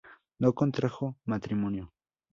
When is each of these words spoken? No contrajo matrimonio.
No 0.39 0.53
contrajo 0.55 1.15
matrimonio. 1.25 1.93